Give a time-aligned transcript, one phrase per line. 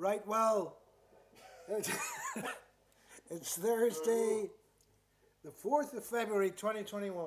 [0.00, 0.78] Right well.
[1.68, 4.48] it's Thursday,
[5.44, 7.26] the 4th of February, 2021.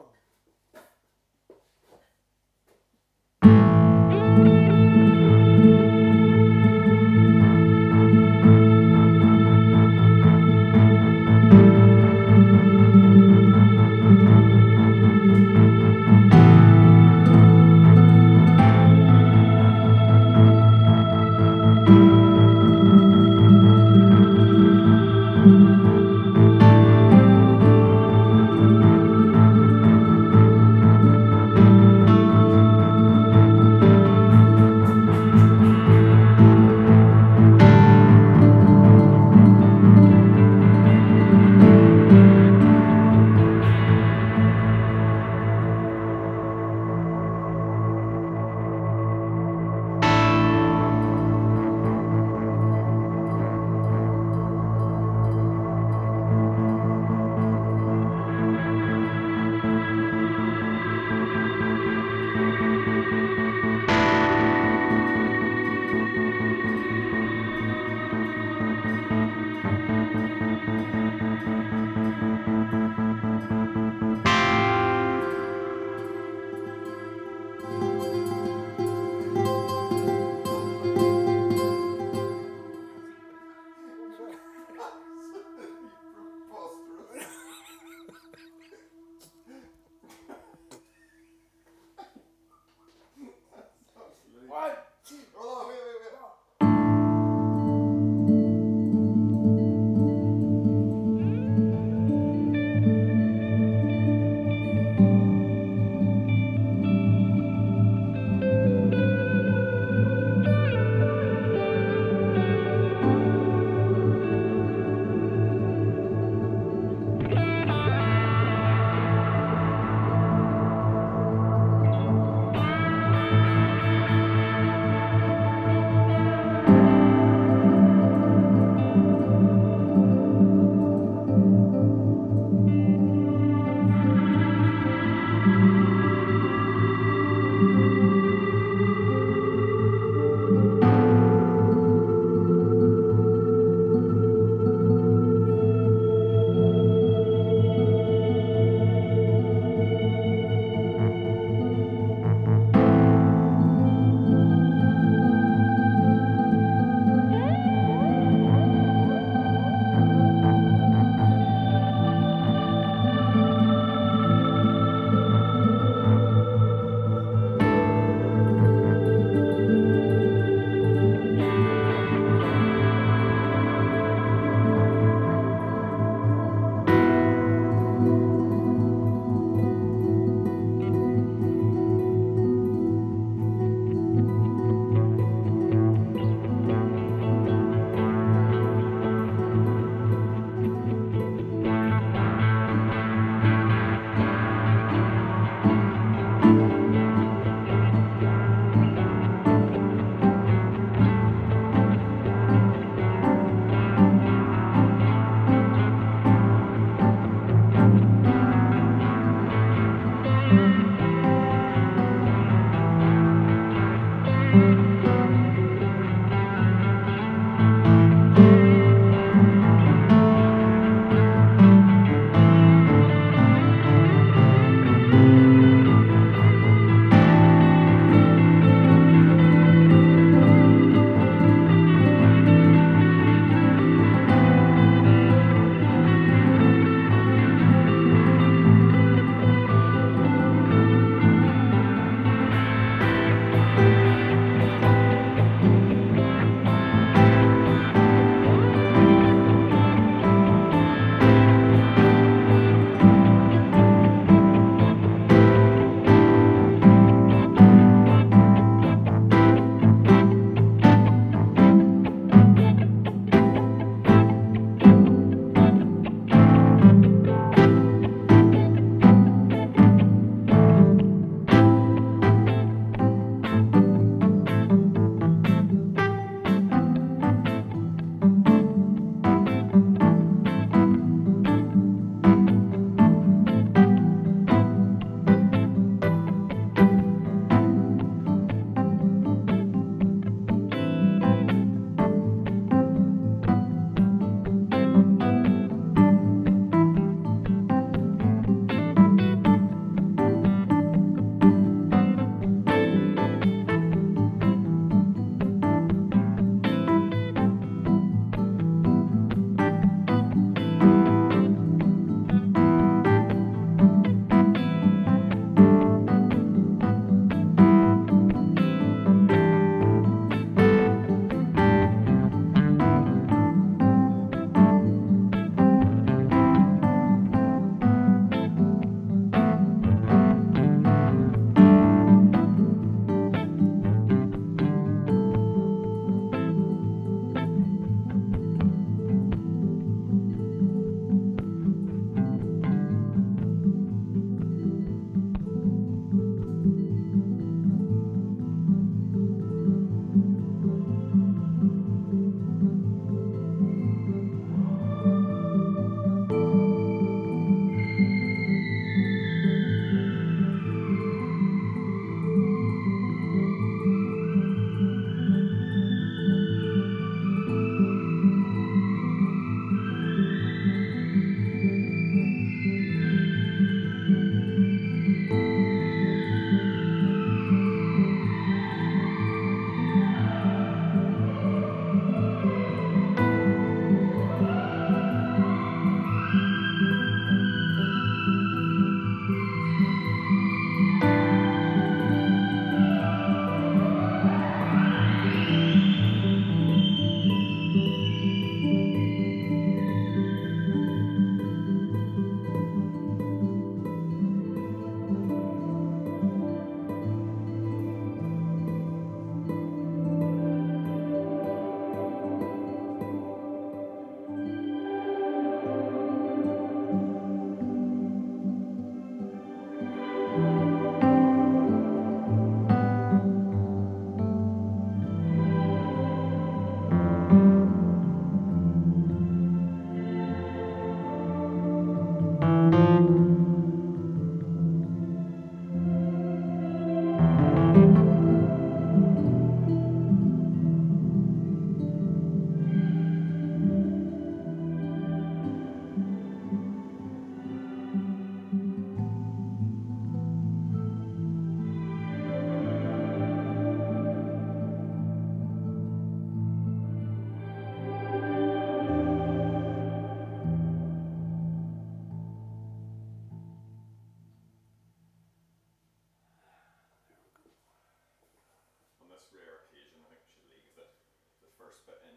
[471.63, 472.15] first, in.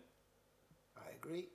[0.96, 1.46] I agree.